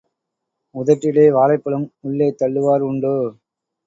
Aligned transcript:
உதட்டிலே 0.75 1.25
வாழைப்பழம் 1.31 1.85
உள்ளே 2.01 2.29
தள்ளுவார் 2.39 2.81
உண்டோ? 2.81 3.13